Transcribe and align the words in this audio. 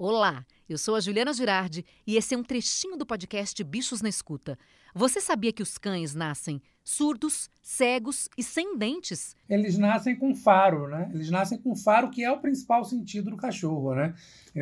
Olá, 0.00 0.46
eu 0.68 0.78
sou 0.78 0.94
a 0.94 1.00
Juliana 1.00 1.32
Girardi 1.32 1.84
e 2.06 2.16
esse 2.16 2.32
é 2.32 2.38
um 2.38 2.42
trechinho 2.44 2.96
do 2.96 3.04
podcast 3.04 3.64
Bichos 3.64 4.00
na 4.00 4.08
Escuta. 4.08 4.56
Você 4.94 5.20
sabia 5.20 5.52
que 5.52 5.60
os 5.60 5.76
cães 5.76 6.14
nascem 6.14 6.62
surdos, 6.84 7.50
cegos 7.60 8.28
e 8.38 8.42
sem 8.44 8.78
dentes? 8.78 9.34
Eles 9.50 9.76
nascem 9.76 10.14
com 10.14 10.36
faro, 10.36 10.86
né? 10.86 11.10
Eles 11.12 11.30
nascem 11.30 11.58
com 11.58 11.74
faro, 11.74 12.10
que 12.10 12.22
é 12.22 12.30
o 12.30 12.38
principal 12.38 12.84
sentido 12.84 13.30
do 13.30 13.36
cachorro, 13.36 13.92
né? 13.92 14.14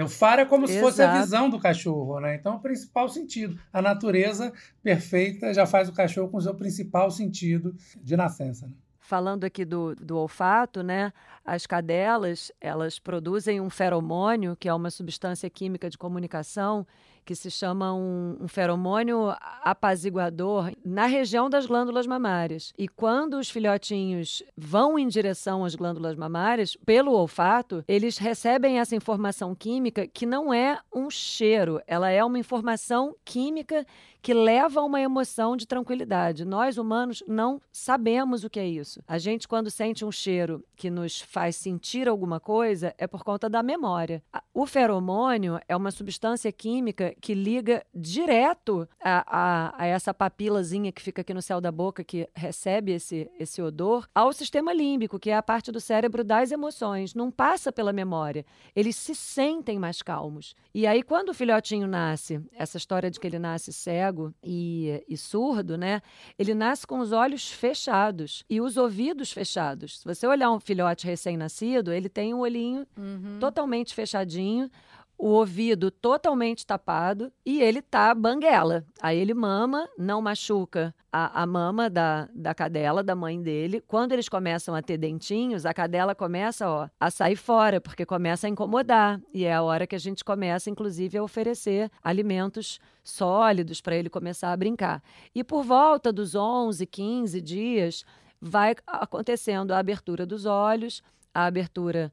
O 0.03 0.09
faro 0.09 0.41
é 0.41 0.47
como 0.47 0.67
se 0.67 0.81
fosse 0.81 1.03
a 1.03 1.21
visão 1.21 1.51
do 1.51 1.61
cachorro, 1.61 2.19
né? 2.19 2.37
Então, 2.37 2.55
é 2.55 2.57
o 2.57 2.61
principal 2.61 3.07
sentido. 3.07 3.61
A 3.71 3.83
natureza 3.83 4.55
perfeita 4.83 5.53
já 5.53 5.67
faz 5.67 5.87
o 5.87 5.93
cachorro 5.93 6.31
com 6.31 6.39
o 6.39 6.43
seu 6.43 6.55
principal 6.55 7.11
sentido 7.11 7.77
de 8.03 8.17
nascença. 8.17 8.67
Né? 8.67 8.73
Falando 9.07 9.45
aqui 9.45 9.65
do, 9.65 9.95
do 9.95 10.19
olfato, 10.19 10.83
né? 10.83 11.13
As 11.45 11.65
cadelas, 11.65 12.51
elas 12.61 12.99
produzem 12.99 13.61
um 13.61 13.71
feromônio, 13.71 14.57
que 14.57 14.69
é 14.69 14.75
uma 14.75 14.91
substância 14.91 15.49
química 15.49 15.89
de 15.89 15.97
comunicação, 15.97 16.85
que 17.27 17.35
se 17.35 17.51
chama 17.51 17.93
um, 17.93 18.39
um 18.41 18.49
feromônio 18.49 19.35
apaziguador 19.63 20.71
na 20.85 21.07
região 21.07 21.51
das 21.51 21.67
glândulas 21.67 22.07
mamárias. 22.07 22.73
E 22.79 22.87
quando 22.87 23.35
os 23.35 23.51
filhotinhos 23.51 24.45
vão 24.57 24.97
em 24.97 25.09
direção 25.09 25.65
às 25.65 25.75
glândulas 25.75 26.15
mamárias, 26.15 26.77
pelo 26.87 27.13
olfato, 27.13 27.85
eles 27.89 28.17
recebem 28.17 28.79
essa 28.79 28.95
informação 28.95 29.57
química 29.57 30.07
que 30.07 30.25
não 30.25 30.55
é 30.55 30.79
um 30.95 31.11
cheiro, 31.11 31.83
ela 31.87 32.09
é 32.09 32.25
uma 32.25 32.39
informação 32.39 33.17
química 33.25 33.85
que 34.27 34.35
leva 34.35 34.81
a 34.81 34.85
uma 34.85 35.01
emoção 35.01 35.57
de 35.57 35.69
tranquilidade. 35.69 36.45
Nós, 36.45 36.79
humanos, 36.79 37.23
não 37.29 37.61
sabemos 37.71 38.43
o 38.43 38.51
que 38.51 38.59
é 38.59 38.67
isso. 38.67 39.01
A 39.07 39.19
gente, 39.19 39.47
quando 39.47 39.71
sente 39.71 40.05
um 40.05 40.11
cheiro 40.11 40.65
que 40.75 40.91
nos 40.91 41.21
faz 41.21 41.55
sentir 41.55 42.09
alguma 42.09 42.41
coisa, 42.41 42.93
é 42.99 43.07
por 43.07 43.23
conta 43.23 43.49
da 43.49 43.63
memória. 43.63 44.21
O 44.53 44.67
feromônio 44.67 45.61
é 45.69 45.77
uma 45.77 45.93
substância 45.93 46.51
química 46.51 47.15
que 47.21 47.35
liga 47.35 47.85
direto 47.95 48.89
a, 49.03 49.25
a, 49.27 49.83
a, 49.83 49.87
essa 49.87 50.13
papilazinha 50.13 50.93
que 50.93 51.03
fica 51.03 51.23
aqui 51.23 51.33
no 51.33 51.43
céu 51.43 51.61
da 51.61 51.73
boca, 51.73 52.05
que 52.05 52.29
recebe 52.35 52.93
esse, 52.93 53.31
esse 53.39 53.61
odor, 53.63 54.09
ao 54.15 54.33
sistema 54.33 54.73
límbico, 54.73 55.19
que 55.19 55.31
é 55.31 55.37
a 55.37 55.43
parte 55.43 55.73
do 55.73 55.81
cérebro 55.81 56.23
das 56.23 56.53
emoções. 56.53 57.15
Não 57.15 57.31
passa 57.31 57.73
pela 57.73 57.93
memória. 57.93 58.45
Eles 58.75 58.97
se 58.97 59.15
sentem 59.15 59.79
mais 59.79 60.03
calmos. 60.03 60.55
E 60.75 60.87
aí, 60.87 61.03
quando 61.03 61.31
o 61.31 61.35
filhotinho 61.35 61.87
nasce, 61.87 62.41
essa 62.53 62.77
história 62.77 63.11
de 63.11 63.19
que 63.19 63.27
ele 63.27 63.39
nasce 63.39 63.73
cego 63.73 64.35
e, 64.43 65.05
e 65.09 65.17
surdo, 65.17 65.77
né? 65.77 66.03
Ele 66.39 66.55
nasce 66.55 66.87
com 66.87 66.99
os 66.99 67.13
olhos 67.13 67.51
fechados 67.51 68.45
e 68.49 68.61
os 68.61 68.77
ouvidos 68.77 69.33
fechados. 69.33 70.01
Se 70.01 70.05
você 70.05 70.27
olhar 70.27 70.51
um 70.51 70.61
filhote 70.61 71.07
recém-nascido, 71.07 71.93
ele 71.93 72.09
tem 72.09 72.35
um 72.35 72.41
olhinho 72.41 72.87
uhum. 72.97 73.39
totalmente 73.41 73.95
fechadinho 73.95 74.71
o 75.19 75.29
ouvido 75.29 75.91
totalmente 75.91 76.67
tapado 76.67 77.33
e 77.45 77.61
ele 77.61 77.81
tá 77.81 78.15
banguela. 78.15 78.85
Aí 79.01 79.19
ele 79.19 79.35
mama, 79.35 79.89
não 79.99 80.21
machuca 80.21 80.95
a, 81.13 81.43
a 81.43 81.47
mama 81.47 81.89
da, 81.89 82.29
da 82.35 82.55
cadela, 82.55 83.03
da 83.03 83.15
mãe 83.15 83.41
dele. 83.41 83.83
Quando 83.87 84.13
eles 84.13 84.29
começam 84.29 84.75
a 84.75 84.83
ter 84.83 84.99
dentinhos, 84.99 85.65
a 85.65 85.73
cadela 85.73 86.15
começa 86.15 86.69
ó, 86.69 86.89
a 87.01 87.11
sair 87.11 87.37
fora, 87.37 87.81
porque 87.81 88.05
começa 88.05 88.47
a 88.47 88.51
incomodar. 88.51 89.21
E 89.33 89.45
é 89.45 89.55
a 89.55 89.63
hora 89.63 89.87
que 89.87 89.97
a 89.97 89.99
gente 89.99 90.23
começa, 90.23 90.69
inclusive, 90.69 91.17
a 91.17 91.23
oferecer 91.23 91.91
alimentos 92.03 92.79
sólidos 93.03 93.81
para 93.81 93.97
ele 93.97 94.11
começar 94.11 94.53
a 94.53 94.57
brincar. 94.57 95.03
E 95.35 95.43
por 95.43 95.63
volta 95.63 96.13
dos 96.13 96.35
11, 96.35 96.85
15 96.85 97.41
dias, 97.41 98.05
vai 98.41 98.75
acontecendo 98.87 99.73
a 99.73 99.79
abertura 99.79 100.27
dos 100.27 100.45
olhos, 100.45 101.03
a 101.33 101.47
abertura 101.47 102.13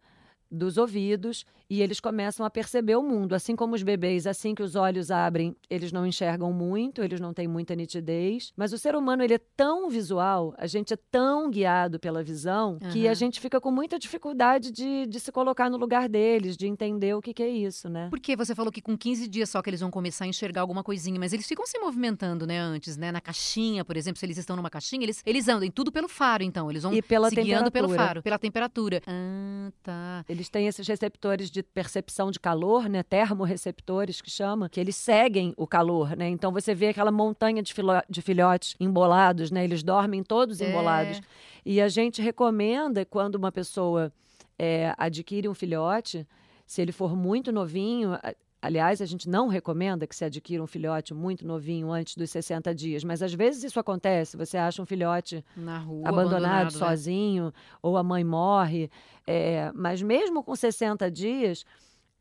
dos 0.54 0.78
ouvidos 0.78 1.46
e 1.70 1.82
eles 1.82 2.00
começam 2.00 2.46
a 2.46 2.50
perceber 2.50 2.96
o 2.96 3.02
mundo. 3.02 3.34
Assim 3.34 3.56
como 3.56 3.74
os 3.74 3.82
bebês, 3.82 4.28
assim 4.28 4.54
que 4.54 4.62
os 4.62 4.76
olhos 4.76 5.10
abrem, 5.10 5.56
eles 5.70 5.92
não 5.92 6.06
enxergam 6.06 6.54
muito, 6.54 7.02
eles 7.02 7.20
não 7.20 7.34
têm 7.34 7.48
muita 7.48 7.74
nitidez. 7.76 8.54
Mas 8.56 8.74
o 8.74 8.78
ser 8.78 8.96
humano 8.96 9.24
ele 9.24 9.34
é 9.34 9.40
tão 9.58 9.90
visual, 9.90 10.54
a 10.58 10.68
gente 10.68 10.94
é 10.94 10.98
tão 11.10 11.50
guiado 11.50 12.00
pela 12.00 12.24
visão, 12.24 12.78
uhum. 12.82 12.90
que 12.92 13.08
a 13.08 13.14
gente 13.14 13.40
fica 13.40 13.60
com 13.60 13.72
muita 13.72 13.98
dificuldade 13.98 14.72
de, 14.72 15.08
de 15.08 15.20
se 15.20 15.32
colocar 15.32 15.70
no 15.70 15.78
lugar 15.78 16.08
deles, 16.08 16.56
de 16.56 16.68
entender 16.68 17.16
o 17.16 17.22
que, 17.22 17.34
que 17.34 17.42
é 17.42 17.50
isso, 17.50 17.90
né? 17.90 18.08
Porque 18.10 18.36
você 18.36 18.54
falou 18.54 18.72
que 18.72 18.82
com 18.82 18.96
15 18.96 19.28
dias 19.28 19.50
só 19.50 19.62
que 19.62 19.70
eles 19.70 19.80
vão 19.80 19.90
começar 19.90 20.26
a 20.26 20.28
enxergar 20.28 20.62
alguma 20.62 20.84
coisinha, 20.84 21.20
mas 21.20 21.34
eles 21.34 21.48
ficam 21.48 21.66
se 21.66 21.80
movimentando, 21.80 22.46
né, 22.46 22.60
antes, 22.60 22.98
né? 22.98 23.12
Na 23.12 23.22
caixinha, 23.22 23.84
por 23.84 23.98
exemplo, 23.98 24.20
se 24.20 24.26
eles 24.26 24.38
estão 24.38 24.56
numa 24.56 24.70
caixinha, 24.70 25.04
eles, 25.04 25.24
eles 25.26 25.48
andam 25.48 25.70
tudo 25.72 25.92
pelo 25.92 26.08
faro, 26.08 26.44
então. 26.44 26.70
Eles 26.70 26.84
vão 26.84 26.94
e 26.94 27.02
pela 27.02 27.30
se 27.30 27.36
guiando 27.36 27.72
pelo 27.72 27.90
faro, 27.90 28.22
pela 28.22 28.38
temperatura. 28.38 29.02
Ah, 29.08 29.72
tá. 29.82 30.26
Eles 30.30 30.43
têm 30.50 30.68
esses 30.68 30.88
receptores 30.88 31.50
de 31.50 31.62
percepção 31.62 32.32
de 32.32 32.40
calor, 32.40 32.90
né, 32.90 33.04
termorreceptores 33.04 34.22
que 34.22 34.30
chama, 34.30 34.70
que 34.70 34.80
eles 34.80 34.96
seguem 34.96 35.54
o 35.58 35.68
calor, 35.68 36.16
né? 36.16 36.30
Então 36.30 36.52
você 36.52 36.74
vê 36.74 36.90
aquela 36.90 37.12
montanha 37.12 37.62
de, 37.62 37.74
de 38.10 38.22
filhotes 38.22 38.76
embolados, 38.80 39.52
né? 39.52 39.64
Eles 39.64 39.84
dormem 39.84 40.24
todos 40.24 40.62
é. 40.62 40.70
embolados. 40.70 41.22
E 41.66 41.80
a 41.82 41.88
gente 41.88 42.22
recomenda 42.22 43.06
quando 43.06 43.36
uma 43.36 43.52
pessoa 43.52 44.12
é, 44.58 44.94
adquire 44.98 45.48
um 45.48 45.54
filhote, 45.54 46.28
se 46.66 46.82
ele 46.82 46.92
for 46.92 47.16
muito 47.16 47.52
novinho, 47.52 48.18
Aliás, 48.64 49.02
a 49.02 49.06
gente 49.06 49.28
não 49.28 49.50
recomenda 49.50 50.08
que 50.08 50.16
se 50.16 50.24
adquira 50.24 50.64
um 50.64 50.68
filhote 50.68 51.14
muito 51.14 51.46
novinho 51.46 51.92
antes 51.92 52.16
dos 52.16 52.30
60 52.30 52.74
dias, 52.74 53.04
mas 53.04 53.22
às 53.22 53.34
vezes 53.34 53.62
isso 53.66 53.78
acontece. 53.78 54.38
Você 54.38 54.56
acha 54.58 54.82
um 54.82 54.86
filhote 54.86 55.44
rua, 55.80 56.08
abandonado, 56.08 56.08
abandonado, 56.08 56.64
né? 56.72 56.80
sozinho, 56.80 57.46
né? 57.48 57.52
ou 57.82 57.98
a 57.98 58.04
mãe 58.04 58.24
morre. 58.24 58.90
É, 59.28 59.70
mas 59.76 60.02
mesmo 60.02 60.42
com 60.42 60.56
60 60.56 61.12
dias, 61.12 61.66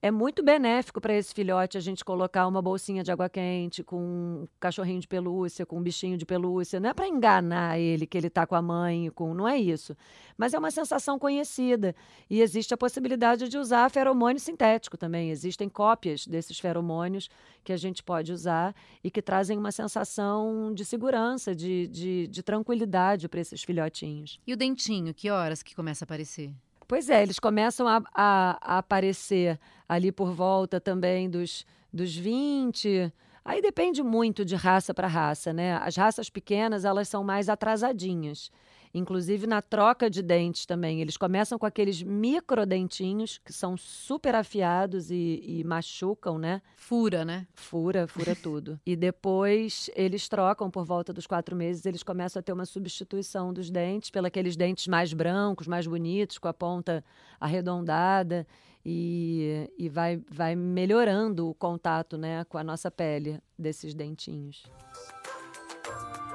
é 0.02 0.10
muito 0.10 0.42
benéfico 0.42 1.00
para 1.00 1.14
esse 1.14 1.32
filhote 1.32 1.78
a 1.78 1.80
gente 1.80 2.04
colocar 2.04 2.48
uma 2.48 2.60
bolsinha 2.60 3.04
de 3.04 3.12
água 3.12 3.28
quente 3.28 3.84
com 3.84 4.02
um 4.02 4.48
cachorrinho 4.58 4.98
de 4.98 5.06
pelúcia, 5.06 5.64
com 5.64 5.78
um 5.78 5.82
bichinho 5.82 6.18
de 6.18 6.26
pelúcia. 6.26 6.80
Não 6.80 6.90
é 6.90 6.92
para 6.92 7.06
enganar 7.06 7.78
ele 7.78 8.04
que 8.04 8.18
ele 8.18 8.26
está 8.26 8.44
com 8.44 8.56
a 8.56 8.60
mãe, 8.60 9.08
com 9.10 9.32
não 9.32 9.46
é 9.46 9.56
isso. 9.56 9.96
Mas 10.36 10.54
é 10.54 10.58
uma 10.58 10.72
sensação 10.72 11.20
conhecida. 11.20 11.94
E 12.28 12.40
existe 12.40 12.74
a 12.74 12.76
possibilidade 12.76 13.48
de 13.48 13.56
usar 13.56 13.88
feromônio 13.92 14.40
sintético 14.40 14.98
também. 14.98 15.30
Existem 15.30 15.68
cópias 15.68 16.26
desses 16.26 16.58
feromônios 16.58 17.30
que 17.62 17.72
a 17.72 17.76
gente 17.76 18.02
pode 18.02 18.32
usar 18.32 18.74
e 19.04 19.10
que 19.10 19.22
trazem 19.22 19.56
uma 19.56 19.70
sensação 19.70 20.74
de 20.74 20.84
segurança, 20.84 21.54
de, 21.54 21.86
de, 21.86 22.26
de 22.26 22.42
tranquilidade 22.42 23.28
para 23.28 23.40
esses 23.40 23.62
filhotinhos. 23.62 24.40
E 24.44 24.52
o 24.52 24.56
dentinho, 24.56 25.14
que 25.14 25.30
horas 25.30 25.62
que 25.62 25.76
começa 25.76 26.02
a 26.02 26.06
aparecer? 26.06 26.52
Pois 26.92 27.08
é, 27.08 27.22
eles 27.22 27.38
começam 27.38 27.88
a, 27.88 28.02
a, 28.14 28.58
a 28.60 28.76
aparecer 28.76 29.58
ali 29.88 30.12
por 30.12 30.30
volta 30.30 30.78
também 30.78 31.26
dos, 31.30 31.64
dos 31.90 32.14
20. 32.14 33.10
Aí 33.42 33.62
depende 33.62 34.02
muito 34.02 34.44
de 34.44 34.54
raça 34.54 34.92
para 34.92 35.08
raça, 35.08 35.54
né? 35.54 35.78
As 35.78 35.96
raças 35.96 36.28
pequenas, 36.28 36.84
elas 36.84 37.08
são 37.08 37.24
mais 37.24 37.48
atrasadinhas 37.48 38.50
inclusive 38.94 39.46
na 39.46 39.62
troca 39.62 40.10
de 40.10 40.22
dentes 40.22 40.66
também. 40.66 41.00
Eles 41.00 41.16
começam 41.16 41.58
com 41.58 41.66
aqueles 41.66 42.02
microdentinhos 42.02 43.38
que 43.38 43.52
são 43.52 43.76
super 43.76 44.34
afiados 44.34 45.10
e, 45.10 45.42
e 45.44 45.64
machucam, 45.64 46.38
né? 46.38 46.60
Fura, 46.76 47.24
né? 47.24 47.46
Fura, 47.54 48.06
fura 48.06 48.34
tudo. 48.34 48.80
E 48.92 48.96
depois 48.96 49.88
eles 49.94 50.28
trocam 50.28 50.70
por 50.70 50.84
volta 50.84 51.12
dos 51.12 51.26
quatro 51.26 51.56
meses, 51.56 51.86
eles 51.86 52.02
começam 52.02 52.40
a 52.40 52.42
ter 52.42 52.52
uma 52.52 52.66
substituição 52.66 53.52
dos 53.52 53.70
dentes 53.70 54.10
pelos 54.10 54.56
dentes 54.56 54.86
mais 54.86 55.14
brancos, 55.14 55.66
mais 55.66 55.86
bonitos, 55.86 56.36
com 56.36 56.48
a 56.48 56.52
ponta 56.52 57.02
arredondada. 57.40 58.46
E, 58.84 59.70
e 59.78 59.88
vai, 59.88 60.20
vai 60.28 60.56
melhorando 60.56 61.48
o 61.48 61.54
contato 61.54 62.18
né, 62.18 62.44
com 62.44 62.58
a 62.58 62.64
nossa 62.64 62.90
pele 62.90 63.40
desses 63.56 63.94
dentinhos. 63.94 64.64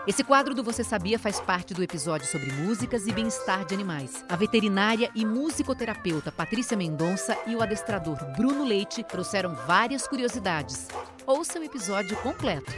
Esse 0.07 0.23
quadro 0.23 0.56
do 0.56 0.63
Você 0.63 0.85
Sabia 0.85 1.19
faz 1.19 1.41
parte 1.41 1.73
do 1.73 1.84
episódio 1.84 2.25
sobre 2.25 2.50
músicas 2.53 3.05
e 3.08 3.11
bem-estar 3.11 3.66
de 3.66 3.73
animais. 3.73 4.23
A 4.29 4.37
veterinária 4.37 5.11
e 5.14 5.26
musicoterapeuta 5.26 6.31
Patrícia 6.31 6.78
Mendonça 6.78 7.37
e 7.46 7.53
o 7.58 7.61
adestrador 7.61 8.17
Bruno 8.37 8.64
Leite 8.64 9.03
trouxeram 9.03 9.53
várias 9.53 10.08
curiosidades. 10.08 10.87
Ouça 11.26 11.59
o 11.59 11.64
episódio 11.64 12.16
completo. 12.22 12.72